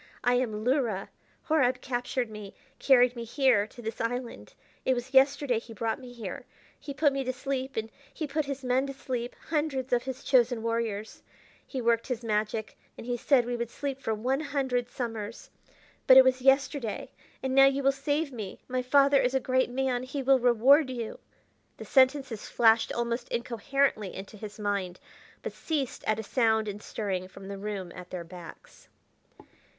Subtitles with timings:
[0.23, 1.09] I am Luhra.
[1.43, 6.11] Horab captured me; carried me here to this island; it was yesterday he brought me
[6.11, 6.47] here.
[6.79, 10.23] He put me to sleep, and he put his men to sleep, hundreds of his
[10.23, 11.21] chosen warriors.
[11.67, 15.51] He worked his magic, and he said we would sleep for one hundred summers.
[16.07, 17.11] But it was yesterday.
[17.43, 20.89] And now you will save me; my father is a great man; he will reward
[20.89, 21.19] you"
[21.77, 24.99] The sentences flashed almost incoherently into his mind,
[25.43, 28.89] but ceased at a sound and stirring from the room at their backs.